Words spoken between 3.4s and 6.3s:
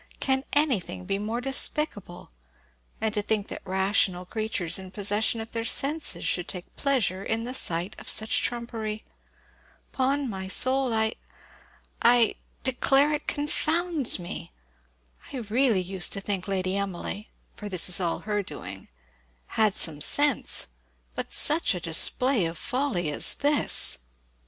that rational creatures in possession of their senses